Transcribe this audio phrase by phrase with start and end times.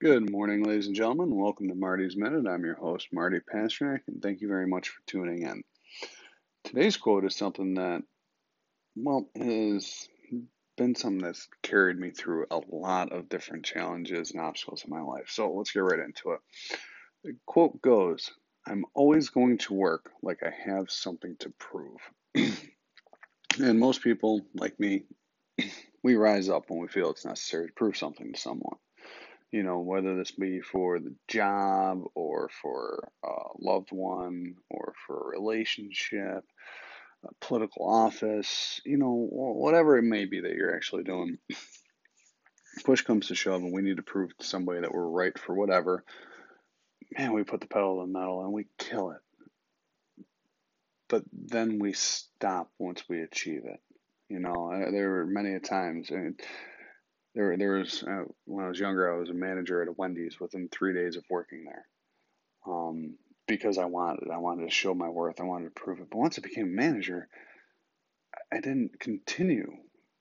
[0.00, 1.34] Good morning, ladies and gentlemen.
[1.34, 2.46] Welcome to Marty's Minute.
[2.46, 5.64] I'm your host, Marty Pasternak, and thank you very much for tuning in.
[6.62, 8.04] Today's quote is something that,
[8.94, 10.08] well, has
[10.76, 15.00] been something that's carried me through a lot of different challenges and obstacles in my
[15.00, 15.30] life.
[15.30, 16.40] So let's get right into it.
[17.24, 18.30] The quote goes
[18.68, 21.98] I'm always going to work like I have something to prove.
[23.58, 25.06] and most people, like me,
[26.04, 28.76] we rise up when we feel it's necessary to prove something to someone
[29.50, 33.28] you know, whether this be for the job or for a
[33.58, 36.44] loved one or for a relationship,
[37.24, 41.38] a political office, you know, whatever it may be that you're actually doing.
[42.84, 45.54] Push comes to shove, and we need to prove to somebody that we're right for
[45.54, 46.04] whatever.
[47.16, 49.20] Man, we put the pedal to the metal and we kill it.
[51.08, 53.80] But then we stop once we achieve it.
[54.28, 56.38] You know, uh, there were many times, and
[57.34, 60.40] there, there was uh, when I was younger, I was a manager at a Wendy's
[60.40, 61.86] within three days of working there,
[62.66, 66.08] um, because I wanted, I wanted to show my worth, I wanted to prove it.
[66.10, 67.28] But once I became a manager,
[68.52, 69.70] I didn't continue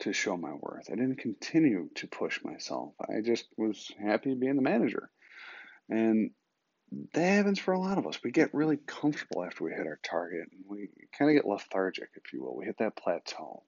[0.00, 0.88] to show my worth.
[0.90, 2.94] I didn't continue to push myself.
[3.00, 5.10] I just was happy being the manager,
[5.88, 6.30] and
[7.14, 8.18] that happens for a lot of us.
[8.22, 12.08] We get really comfortable after we hit our target, and we kind of get lethargic,
[12.16, 12.56] if you will.
[12.56, 13.64] We hit that plateau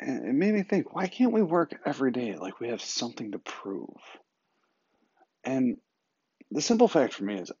[0.00, 3.32] and it made me think, why can't we work every day like we have something
[3.32, 3.96] to prove?
[5.44, 5.78] And
[6.50, 7.52] the simple fact for me is,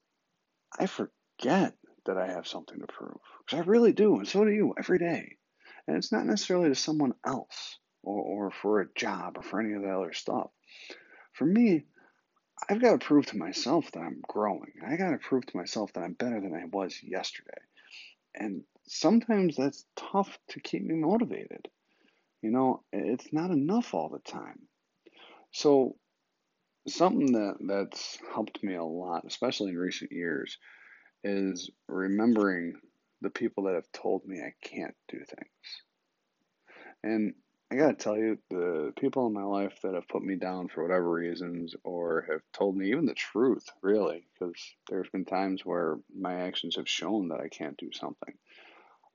[0.78, 1.74] I forget
[2.06, 3.18] that I have something to prove.
[3.44, 5.36] Because I really do, and so do you, every day.
[5.86, 9.74] And it's not necessarily to someone else or, or for a job or for any
[9.74, 10.50] of that other stuff.
[11.32, 11.84] For me,
[12.68, 14.72] I've got to prove to myself that I'm growing.
[14.86, 17.60] I got to prove to myself that I'm better than I was yesterday.
[18.34, 21.68] And sometimes that's tough to keep me motivated.
[22.42, 24.60] You know, it's not enough all the time.
[25.52, 25.96] So
[26.86, 30.58] something that that's helped me a lot, especially in recent years,
[31.24, 32.74] is remembering
[33.20, 35.82] the people that have told me I can't do things.
[37.02, 37.34] And
[37.70, 40.82] I gotta tell you, the people in my life that have put me down for
[40.82, 44.58] whatever reasons or have told me even the truth, really, because
[44.88, 48.34] there's been times where my actions have shown that I can't do something.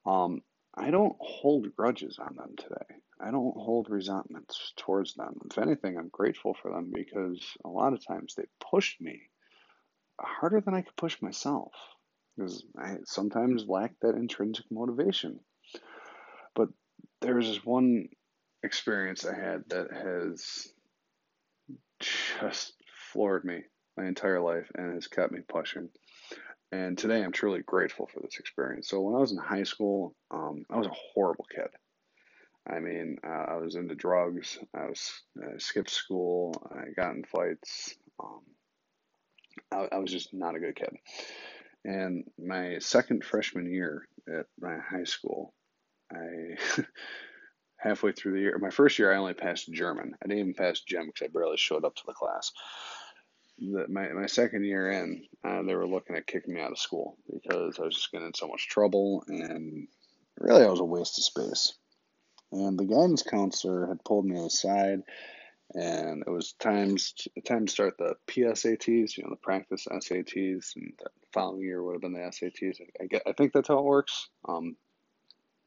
[0.06, 0.42] Um,
[0.76, 3.03] I don't hold grudges on them today.
[3.19, 5.40] I don't hold resentments towards them.
[5.50, 9.22] If anything, I'm grateful for them because a lot of times they pushed me
[10.19, 11.72] harder than I could push myself
[12.35, 15.40] because I sometimes lack that intrinsic motivation.
[16.56, 16.69] But
[17.22, 18.09] there's this one
[18.63, 20.68] experience I had that has
[22.00, 22.73] just
[23.12, 23.63] floored me
[23.97, 25.90] my entire life and has kept me pushing.
[26.72, 28.90] And today I'm truly grateful for this experience.
[28.90, 31.68] So when I was in high school, um, I was a horrible kid.
[32.69, 34.57] I mean, uh, I was into drugs.
[34.74, 36.53] I was I skipped school.
[36.72, 37.96] I got in fights.
[38.24, 38.41] Um,
[39.72, 40.96] I, I was just not a good kid.
[41.85, 45.53] And my second freshman year at my high school,
[46.12, 46.57] I
[47.78, 50.13] halfway through the year, my first year, I only passed German.
[50.23, 52.52] I didn't even pass gym because I barely showed up to the class.
[53.59, 56.79] The, my my second year in, uh, they were looking at kicking me out of
[56.79, 59.88] school because I was just getting in so much trouble, and
[60.40, 61.73] really, I was a waste of space.
[62.53, 65.02] And the guidance counselor had pulled me aside,
[65.74, 67.16] and it was times
[67.46, 71.94] time to start the PSATs, you know, the practice SATs, and the following year would
[71.94, 72.80] have been the SATs.
[73.02, 74.30] I, get, I think that's how it works.
[74.47, 74.75] Um,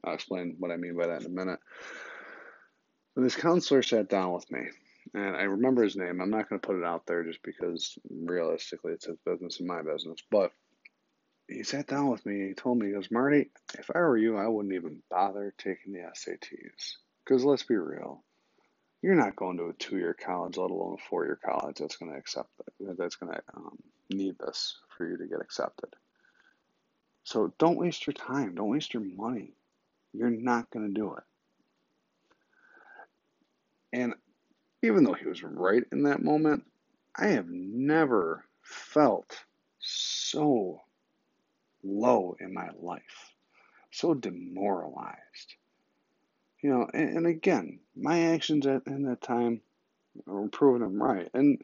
[0.05, 1.59] I'll explain what I mean by that in a minute.
[3.15, 4.61] But this counselor sat down with me,
[5.13, 6.21] and I remember his name.
[6.21, 9.67] I'm not going to put it out there just because realistically it's his business and
[9.67, 10.53] my business, but
[11.47, 12.47] he sat down with me.
[12.47, 15.93] He told me, he goes, Marty, if I were you, I wouldn't even bother taking
[15.93, 16.97] the SATs.
[17.23, 18.23] Because let's be real,
[19.01, 22.17] you're not going to a two-year college, let alone a four-year college that's going to
[22.17, 22.97] accept that.
[22.97, 23.77] That's going to um,
[24.09, 25.89] need this for you to get accepted.
[27.23, 28.55] So don't waste your time.
[28.55, 29.53] Don't waste your money.
[30.13, 31.23] You're not going to do it.
[33.91, 34.13] And
[34.81, 36.63] even though he was right in that moment,
[37.15, 39.37] I have never felt
[39.79, 40.81] so
[41.83, 43.33] low in my life,
[43.91, 45.55] so demoralized.
[46.61, 49.61] You know, and, and again, my actions at, in that time
[50.25, 51.29] were proving him right.
[51.33, 51.61] And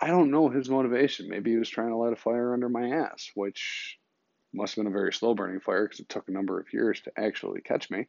[0.00, 1.28] I don't know his motivation.
[1.28, 3.98] Maybe he was trying to light a fire under my ass, which
[4.52, 7.00] must have been a very slow burning fire because it took a number of years
[7.02, 8.06] to actually catch me.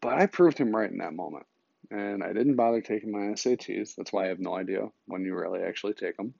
[0.00, 1.46] But I proved him right in that moment.
[1.90, 3.94] And I didn't bother taking my SATs.
[3.94, 6.34] That's why I have no idea when you really actually take them.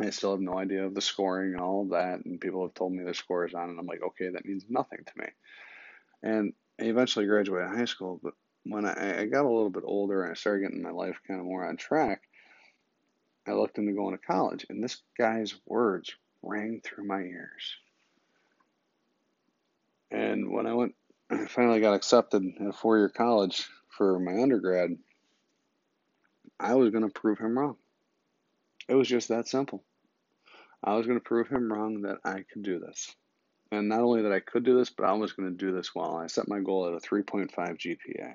[0.00, 2.24] I still have no idea of the scoring and all of that.
[2.24, 5.00] And people have told me the scores on, and I'm like, okay, that means nothing
[5.04, 5.26] to me.
[6.22, 10.22] And I eventually graduated high school, but when I, I got a little bit older
[10.22, 12.22] and I started getting my life kind of more on track,
[13.46, 17.76] I looked into going to college, and this guy's words rang through my ears.
[20.10, 20.94] And when I went,
[21.30, 24.96] I finally got accepted at a four year college for my undergrad,
[26.58, 27.76] I was going to prove him wrong.
[28.88, 29.82] It was just that simple.
[30.82, 33.14] I was going to prove him wrong that I could do this.
[33.72, 35.94] And not only that I could do this, but I was going to do this
[35.94, 36.16] well.
[36.16, 38.34] I set my goal at a 3.5 GPA,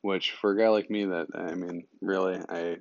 [0.00, 2.78] which for a guy like me, that I mean, really, I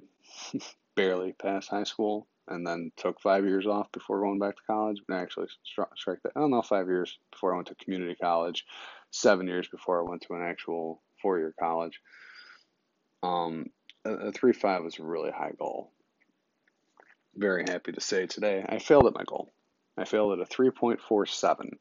[0.95, 5.01] barely passed high school and then took five years off before going back to college.
[5.07, 5.47] But actually,
[5.95, 6.31] strike that.
[6.35, 8.65] I don't know, five years before I went to community college,
[9.11, 11.99] seven years before I went to an actual four year college.
[13.21, 13.65] Um,
[14.05, 15.91] a, a three five was a really high goal.
[17.39, 19.49] Very happy to say today I failed at my goal.
[19.97, 21.77] I failed at a 3.47.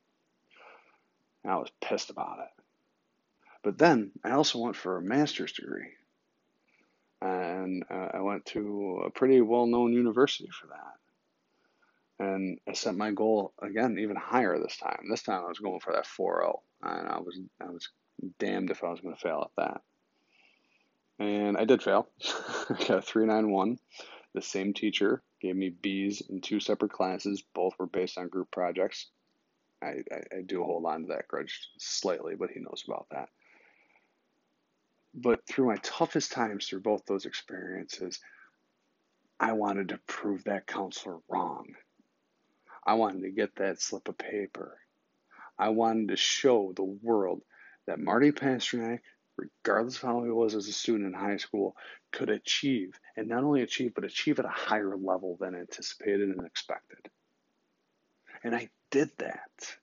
[1.44, 2.62] I was pissed about it.
[3.64, 5.88] But then I also went for a master's degree.
[7.20, 12.24] And uh, I went to a pretty well known university for that.
[12.24, 15.06] And I set my goal again even higher this time.
[15.10, 17.88] This time I was going for that 4.0, and I was I was
[18.38, 19.80] damned if I was going to fail at that.
[21.18, 22.08] And I did fail.
[22.70, 23.80] I got a 391.
[24.34, 27.42] The same teacher gave me B's in two separate classes.
[27.54, 29.06] Both were based on group projects.
[29.82, 33.28] I, I, I do hold on to that grudge slightly, but he knows about that.
[35.14, 38.20] But through my toughest times through both those experiences,
[39.40, 41.66] I wanted to prove that counselor wrong.
[42.84, 44.78] I wanted to get that slip of paper.
[45.58, 47.42] I wanted to show the world
[47.86, 49.00] that Marty Pasternak,
[49.38, 51.76] regardless of how he was as a student in high school,
[52.12, 56.44] could achieve, and not only achieve, but achieve at a higher level than anticipated and
[56.44, 57.08] expected.
[58.42, 59.76] And I did that.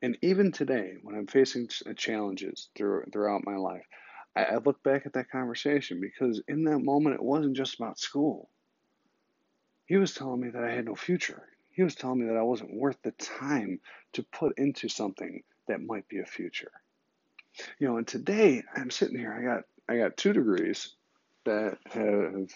[0.00, 3.86] And even today, when I'm facing challenges through, throughout my life,
[4.34, 8.00] I, I look back at that conversation because in that moment, it wasn't just about
[8.00, 8.48] school.
[9.86, 11.48] He was telling me that I had no future.
[11.70, 13.80] He was telling me that I wasn't worth the time
[14.14, 16.72] to put into something that might be a future.
[17.78, 20.94] You know, and today I'm sitting here, I got I got two degrees
[21.44, 22.48] that have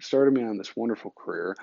[0.00, 1.56] started me on this wonderful career.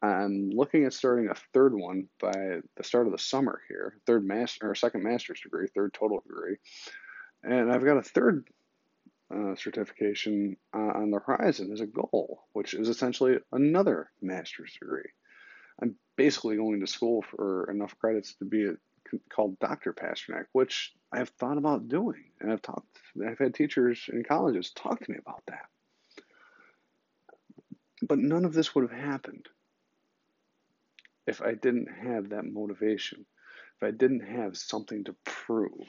[0.00, 4.24] I'm looking at starting a third one by the start of the summer here, third
[4.24, 6.56] master or second master's degree, third total degree,
[7.42, 8.48] and I've got a third
[9.34, 15.10] uh, certification uh, on the horizon as a goal, which is essentially another master's degree.
[15.82, 18.72] I'm basically going to school for enough credits to be a,
[19.30, 19.92] called Dr.
[19.92, 22.98] Pasternak, which I've thought about doing, and I've talked.
[23.26, 25.66] I've had teachers in colleges talk to me about that.
[28.02, 29.48] But none of this would have happened
[31.26, 33.26] if I didn't have that motivation,
[33.76, 35.88] if I didn't have something to prove.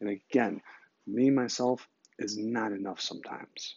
[0.00, 0.60] And again,
[1.06, 1.88] me, myself,
[2.18, 3.76] is not enough sometimes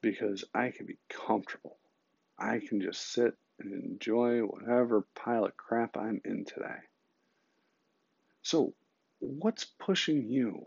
[0.00, 1.78] because I can be comfortable.
[2.38, 6.78] I can just sit and enjoy whatever pile of crap I'm in today.
[8.48, 8.72] So,
[9.18, 10.64] what's pushing you?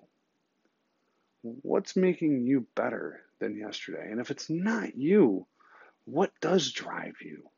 [1.41, 4.11] What's making you better than yesterday?
[4.11, 5.47] And if it's not you,
[6.05, 7.49] what does drive you?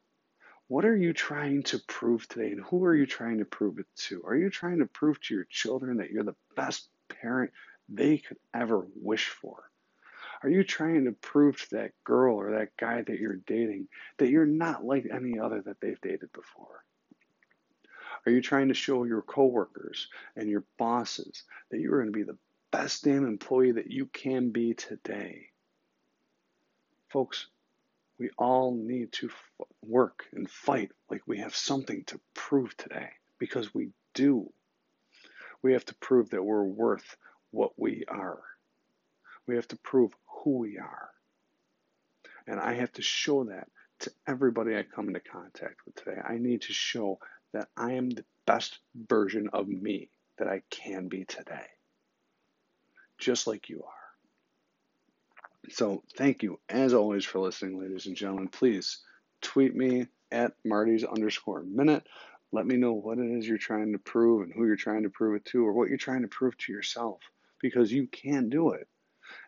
[0.70, 3.86] What are you trying to prove today, and who are you trying to prove it
[4.08, 4.24] to?
[4.26, 7.52] Are you trying to prove to your children that you're the best parent
[7.90, 9.70] they could ever wish for?
[10.42, 14.30] Are you trying to prove to that girl or that guy that you're dating that
[14.30, 16.86] you're not like any other that they've dated before?
[18.26, 22.24] Are you trying to show your coworkers and your bosses that you're going to be
[22.24, 22.38] the
[22.72, 25.48] best damn employee that you can be today?
[27.10, 27.48] Folks,
[28.18, 33.10] we all need to f- work and fight like we have something to prove today
[33.40, 34.52] because we do.
[35.62, 37.18] We have to prove that we're worth
[37.52, 38.42] what we are.
[39.48, 41.10] We have to prove who we are.
[42.48, 43.68] And I have to show that
[44.00, 46.20] to everybody I come into contact with today.
[46.24, 47.20] I need to show
[47.54, 51.68] that I am the best version of me that I can be today,
[53.18, 55.70] just like you are.
[55.70, 58.50] So thank you as always for listening, ladies and gentlemen.
[58.50, 59.00] Please
[59.42, 62.06] tweet me at Marty's underscore minute.
[62.52, 65.10] Let me know what it is you're trying to prove and who you're trying to
[65.10, 67.20] prove it to or what you're trying to prove to yourself
[67.62, 68.88] because you can do it.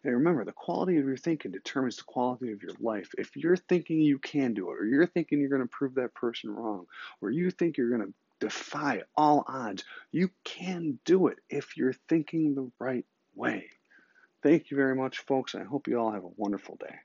[0.04, 3.10] And remember, the quality of your thinking determines the quality of your life.
[3.18, 6.14] If you're thinking you can do it, or you're thinking you're going to prove that
[6.14, 6.86] person wrong,
[7.22, 11.96] or you think you're going to defy all odds, you can do it if you're
[12.10, 13.06] thinking the right
[13.36, 13.70] way.
[14.44, 15.56] Thank you very much, folks.
[15.56, 16.96] I hope you all have a wonderful day.